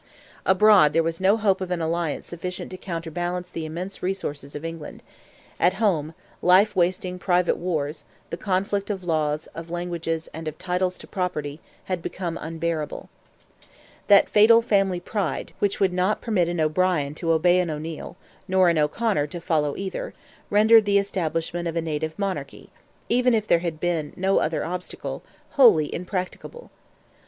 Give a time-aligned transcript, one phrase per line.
[0.47, 4.65] Abroad there was no hope of an alliance sufficient to counterbalance the immense resources of
[4.65, 5.03] England;
[5.59, 10.97] at home life wasting private wars, the conflict of laws, of languages, and of titles
[10.97, 13.09] to property, had become unbearable.
[14.07, 18.69] That fatal family pride, which would not permit an O'Brien to obey an O'Neil, nor
[18.69, 20.15] an O'Conor to follow either,
[20.49, 26.71] rendered the establishment of a native monarchy—even if there had been no other obstacle—wholly impracticable.